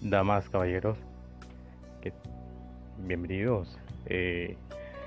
damas, 0.00 0.48
caballeros, 0.48 0.96
bienvenidos. 2.98 3.78
Eh, 4.06 4.56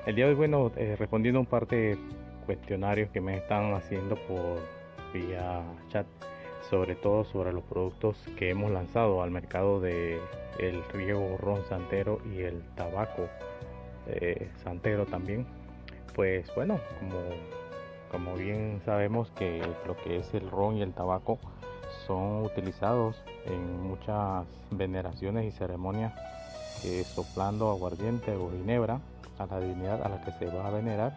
el 0.06 0.16
día 0.16 0.26
de 0.26 0.32
hoy, 0.32 0.38
bueno, 0.38 0.72
eh, 0.76 0.96
respondiendo 0.98 1.40
un 1.40 1.46
par 1.46 1.68
de 1.68 1.98
cuestionarios 2.46 3.10
que 3.12 3.22
me 3.22 3.38
están 3.38 3.74
haciendo 3.74 4.16
por 4.28 4.60
vía 5.14 5.62
chat, 5.90 6.06
sobre 6.70 6.96
todo 6.96 7.24
sobre 7.24 7.54
los 7.54 7.64
productos 7.64 8.18
que 8.38 8.50
hemos 8.50 8.72
lanzado 8.72 9.22
al 9.22 9.32
mercado 9.32 9.80
de 9.80 10.20
el 10.60 10.84
riego 10.92 11.38
ron 11.38 11.64
santero 11.66 12.20
y 12.34 12.42
el 12.42 12.62
tabaco 12.76 13.30
eh, 14.08 14.50
santero 14.64 15.06
también. 15.06 15.46
Pues 16.16 16.54
bueno, 16.56 16.80
como, 17.00 17.20
como 18.12 18.36
bien 18.36 18.82
sabemos 18.84 19.32
que 19.32 19.62
lo 19.88 19.96
que 19.98 20.18
es 20.18 20.34
el 20.34 20.50
ron 20.50 20.78
y 20.78 20.82
el 20.82 20.94
tabaco 20.94 21.40
son 22.08 22.44
utilizados 22.44 23.16
en 23.46 23.82
muchas 23.84 24.46
veneraciones 24.72 25.46
y 25.46 25.52
ceremonias 25.52 26.14
soplando 27.14 27.70
aguardiente 27.70 28.36
o 28.36 28.50
ginebra 28.52 29.00
a 29.38 29.46
la 29.46 29.60
divinidad 29.60 30.04
a 30.04 30.10
la 30.10 30.22
que 30.22 30.32
se 30.32 30.46
va 30.46 30.68
a 30.68 30.72
venerar, 30.72 31.14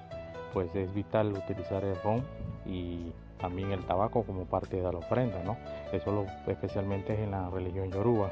pues 0.52 0.74
es 0.74 0.92
vital 0.94 1.32
utilizar 1.32 1.84
el 1.84 1.96
ron 2.02 2.22
y 2.66 3.12
también 3.38 3.72
el 3.72 3.84
tabaco 3.84 4.22
como 4.22 4.44
parte 4.44 4.76
de 4.76 4.82
la 4.82 4.90
ofrenda, 4.90 5.42
¿no? 5.44 5.56
Eso 5.92 6.12
lo, 6.12 6.26
especialmente 6.50 7.22
en 7.22 7.32
la 7.32 7.50
religión 7.50 7.90
yoruba. 7.90 8.30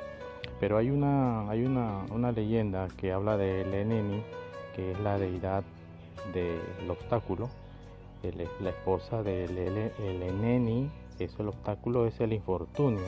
Pero 0.60 0.78
hay 0.78 0.90
una, 0.90 1.48
hay 1.50 1.64
una, 1.64 2.04
una 2.10 2.32
leyenda 2.32 2.88
que 2.96 3.12
habla 3.12 3.36
de 3.36 3.64
Leneni, 3.64 4.22
que 4.74 4.92
es 4.92 5.00
la 5.00 5.18
deidad 5.18 5.64
del 6.32 6.90
obstáculo, 6.90 7.48
la 8.60 8.70
esposa 8.70 9.22
de 9.22 9.48
Leneni 9.98 10.88
el 11.38 11.48
obstáculo 11.48 12.06
es 12.06 12.20
el 12.20 12.32
infortunio. 12.32 13.02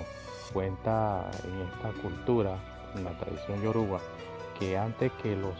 Cuenta 0.52 1.30
en 1.44 1.61
esta 1.69 2.00
cultura, 2.00 2.58
en 2.94 3.05
la 3.05 3.19
tradición 3.19 3.62
yoruba, 3.62 4.00
que 4.58 4.78
antes 4.78 5.11
que 5.22 5.34
los 5.34 5.55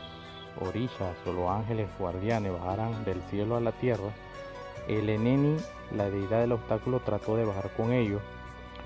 orillas 0.61 1.17
o 1.27 1.33
los 1.33 1.51
ángeles 1.51 1.89
guardianes 1.98 2.53
bajaran 2.53 3.05
del 3.05 3.20
cielo 3.23 3.56
a 3.56 3.61
la 3.61 3.73
tierra, 3.73 4.11
el 4.87 5.09
Eneni, 5.09 5.56
la 5.97 6.11
deidad 6.11 6.41
del 6.41 6.53
obstáculo, 6.53 7.01
trató 7.01 7.37
de 7.37 7.45
bajar 7.45 7.70
con 7.77 7.93
ellos 7.93 8.20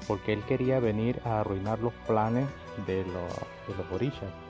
porque 0.07 0.33
él 0.33 0.43
quería 0.45 0.81
venir 0.81 1.21
a 1.25 1.41
arruinar 1.41 1.81
los 1.81 1.93
planes 2.07 2.49
de 2.87 3.05
los, 3.05 3.69
de 3.69 3.83
los 3.83 3.93
orillas. 3.93 4.48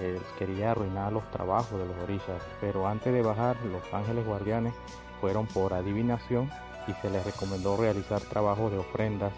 Él 0.00 0.20
quería 0.38 0.72
arruinar 0.72 1.12
los 1.12 1.28
trabajos 1.30 1.78
de 1.78 1.86
los 1.86 1.96
orillas, 2.04 2.42
pero 2.60 2.86
antes 2.86 3.12
de 3.12 3.22
bajar, 3.22 3.56
los 3.66 3.82
ángeles 3.92 4.26
guardianes 4.26 4.74
fueron 5.20 5.46
por 5.46 5.74
adivinación 5.74 6.50
y 6.86 6.92
se 7.02 7.10
les 7.10 7.24
recomendó 7.24 7.76
realizar 7.76 8.20
trabajos 8.20 8.70
de 8.70 8.78
ofrendas 8.78 9.32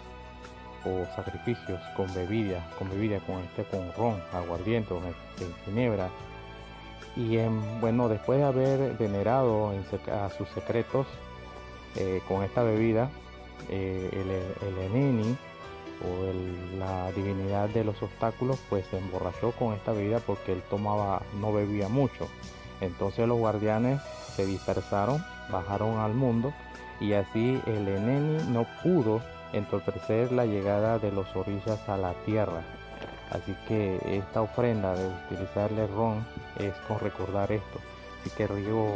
o 0.85 1.05
sacrificios 1.15 1.79
con 1.95 2.13
bebida, 2.13 2.67
con 2.77 2.89
bebida, 2.89 3.19
con 3.19 3.39
este, 3.39 3.63
con 3.65 3.91
ron, 3.93 4.21
aguardiente, 4.33 4.89
con 4.89 5.01
ginebra. 5.65 6.09
Y 7.15 7.37
bueno, 7.79 8.07
después 8.07 8.39
de 8.39 8.45
haber 8.45 8.97
venerado 8.97 9.73
a 10.11 10.29
sus 10.29 10.47
secretos 10.49 11.07
eh, 11.97 12.21
con 12.27 12.43
esta 12.43 12.63
bebida, 12.63 13.09
eh, 13.69 14.50
de 17.67 17.83
los 17.83 18.01
obstáculos, 18.01 18.59
pues 18.69 18.85
se 18.87 18.97
emborrachó 18.97 19.51
con 19.51 19.73
esta 19.73 19.91
bebida 19.91 20.19
porque 20.19 20.53
él 20.53 20.63
tomaba, 20.69 21.21
no 21.39 21.53
bebía 21.53 21.87
mucho. 21.87 22.27
Entonces 22.79 23.27
los 23.27 23.37
guardianes 23.37 24.01
se 24.35 24.45
dispersaron, 24.45 25.23
bajaron 25.51 25.99
al 25.99 26.13
mundo 26.13 26.53
y 26.99 27.13
así 27.13 27.61
el 27.65 27.87
Eneni 27.87 28.43
no 28.51 28.65
pudo 28.83 29.21
entorpecer 29.53 30.31
la 30.31 30.45
llegada 30.45 30.99
de 30.99 31.11
los 31.11 31.35
orillas 31.35 31.87
a 31.89 31.97
la 31.97 32.13
tierra. 32.25 32.61
Así 33.31 33.55
que 33.67 33.99
esta 34.17 34.41
ofrenda 34.41 34.93
de 34.93 35.07
utilizarle 35.07 35.87
ron 35.87 36.25
es 36.59 36.73
con 36.87 36.99
recordar 36.99 37.51
esto. 37.51 37.79
Así 38.19 38.29
que 38.31 38.47
riego 38.47 38.87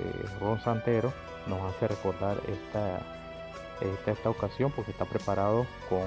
eh, 0.00 0.24
ron 0.40 0.60
santero 0.60 1.12
nos 1.46 1.60
hace 1.62 1.88
recordar 1.88 2.36
esta, 2.46 3.00
esta, 4.06 4.30
ocasión 4.30 4.70
porque 4.72 4.90
está 4.90 5.04
preparado 5.04 5.66
con 5.88 6.06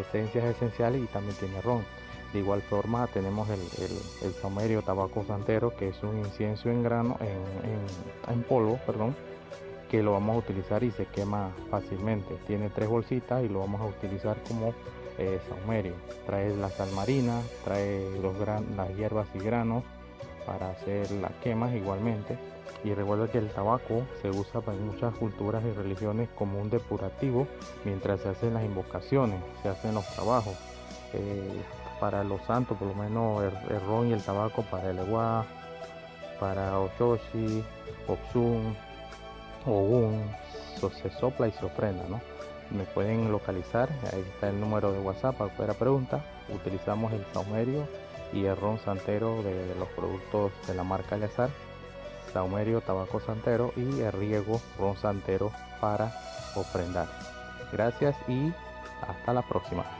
esencias 0.00 0.44
esenciales 0.44 1.02
y 1.02 1.06
también 1.06 1.36
tiene 1.36 1.60
ron. 1.60 1.84
De 2.32 2.38
igual 2.38 2.62
forma 2.62 3.06
tenemos 3.08 3.48
el, 3.48 3.60
el, 4.22 4.32
saumerio 4.34 4.82
tabaco 4.82 5.24
santero 5.24 5.74
que 5.76 5.88
es 5.88 6.02
un 6.02 6.18
incienso 6.18 6.70
en 6.70 6.82
grano, 6.84 7.16
en, 7.20 8.32
en 8.32 8.42
polvo, 8.44 8.78
perdón, 8.86 9.16
que 9.90 10.02
lo 10.02 10.12
vamos 10.12 10.36
a 10.36 10.38
utilizar 10.38 10.84
y 10.84 10.92
se 10.92 11.06
quema 11.06 11.50
fácilmente. 11.70 12.36
Tiene 12.46 12.70
tres 12.70 12.88
bolsitas 12.88 13.42
y 13.42 13.48
lo 13.48 13.58
vamos 13.60 13.80
a 13.80 13.86
utilizar 13.86 14.36
como 14.46 14.72
eh, 15.18 15.40
saumerio. 15.48 15.94
Trae 16.24 16.54
la 16.56 16.70
sal 16.70 16.90
marina, 16.92 17.42
trae 17.64 18.08
los 18.22 18.34
las 18.76 18.96
hierbas 18.96 19.26
y 19.34 19.38
granos 19.38 19.82
para 20.46 20.70
hacer 20.70 21.10
las 21.12 21.32
quemas 21.42 21.74
igualmente. 21.74 22.38
Y 22.84 22.94
recuerda 22.94 23.28
que 23.28 23.38
el 23.38 23.50
tabaco 23.50 24.06
se 24.22 24.30
usa 24.30 24.62
en 24.68 24.86
muchas 24.86 25.14
culturas 25.14 25.62
y 25.64 25.72
religiones 25.72 26.28
como 26.34 26.60
un 26.60 26.70
depurativo 26.70 27.46
mientras 27.84 28.20
se 28.20 28.30
hacen 28.30 28.54
las 28.54 28.64
invocaciones, 28.64 29.40
se 29.62 29.68
hacen 29.68 29.94
los 29.94 30.06
trabajos. 30.14 30.56
Eh, 31.12 31.62
para 32.00 32.24
los 32.24 32.40
santos, 32.42 32.78
por 32.78 32.88
lo 32.88 32.94
menos 32.94 33.42
el, 33.42 33.80
ron 33.82 34.08
y 34.08 34.12
el 34.14 34.22
tabaco 34.22 34.62
para 34.62 34.90
el 34.90 34.98
Ewa, 34.98 35.44
para 36.40 36.78
Oshoshi, 36.80 37.62
Opsun, 38.08 38.74
un 39.66 40.24
se 40.88 41.10
sopla 41.10 41.48
y 41.48 41.52
se 41.52 41.66
ofrenda, 41.66 42.04
¿no? 42.08 42.20
Me 42.70 42.84
pueden 42.84 43.30
localizar, 43.30 43.90
ahí 44.12 44.20
está 44.20 44.48
el 44.48 44.58
número 44.58 44.92
de 44.92 45.00
WhatsApp 45.00 45.36
para 45.36 45.52
cualquier 45.52 45.76
pregunta. 45.76 46.24
Utilizamos 46.54 47.12
el 47.12 47.24
saumerio 47.34 47.86
y 48.32 48.44
el 48.44 48.56
ron 48.56 48.78
santero 48.78 49.42
de 49.42 49.74
los 49.78 49.88
productos 49.88 50.52
de 50.66 50.74
la 50.74 50.84
marca 50.84 51.16
Eleazar, 51.16 51.50
saumerio, 52.32 52.80
tabaco 52.80 53.20
santero 53.20 53.72
y 53.76 54.00
el 54.00 54.12
riego 54.12 54.60
ron 54.78 54.96
santero 54.96 55.52
para 55.80 56.12
ofrendar. 56.54 57.08
Gracias 57.72 58.16
y 58.28 58.52
hasta 59.06 59.32
la 59.32 59.42
próxima. 59.42 59.99